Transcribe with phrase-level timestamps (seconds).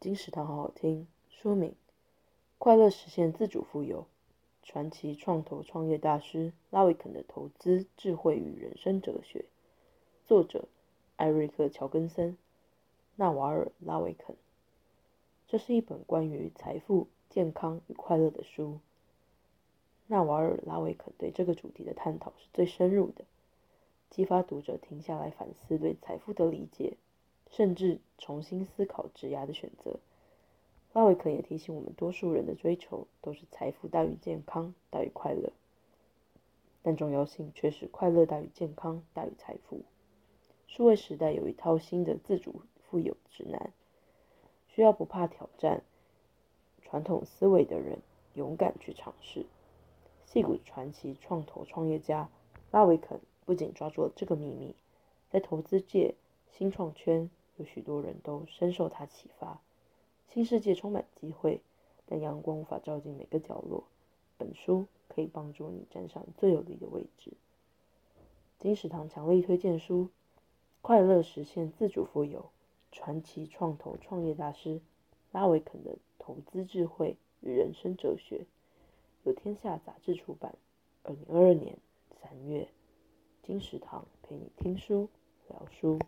[0.00, 1.06] 金石堂好好听。
[1.28, 1.74] 书名：
[2.56, 4.06] 快乐实现自主富有，
[4.62, 9.44] 传奇创投创业大师拉维肯的投资智慧与人生哲学。
[10.26, 10.68] 作者：
[11.16, 12.38] 艾瑞克·乔根森、
[13.16, 14.34] 纳瓦尔·拉维肯。
[15.46, 18.80] 这是一本关于财富、健康与快乐的书。
[20.06, 23.26] 纳瓦尔·拉维肯对这个主题的探讨是最深入的，
[24.08, 26.96] 激发读者停下来反思对财富的理解，
[27.50, 29.98] 甚至重新思考职涯的选择。
[30.92, 35.52] 拉维肯也提醒我们，多数人的追求都是财富大于健康大于快乐，
[36.82, 39.82] 但重要性却是快乐大于健康大于财富。
[40.66, 43.72] 数位时代有一套新的自主富有指南，
[44.68, 45.82] 需要不怕挑战
[46.82, 47.98] 传统思维的人
[48.34, 49.46] 勇敢去尝试。
[50.24, 52.28] 戏骨传奇创投创业家
[52.70, 54.74] 拉维肯不仅抓住了这个秘密，
[55.28, 56.14] 在投资界、
[56.48, 59.60] 新创圈有许多人都深受他启发。
[60.26, 61.60] 新世界充满机会，
[62.06, 63.84] 但阳光无法照进每个角落。
[64.38, 67.32] 本书可以帮助你站上最有利的位置。
[68.58, 70.04] 金石堂强力推荐书
[70.80, 72.50] 《快乐实现自主富有：
[72.90, 74.80] 传奇创投创业大师
[75.30, 78.38] 拉维肯的投资智慧与人生哲学》，
[79.24, 80.54] 由天下杂志出版，
[81.02, 81.76] 二零二二年
[82.22, 82.68] 三月。
[83.42, 85.08] 金石堂陪你听书
[85.48, 85.98] 聊书。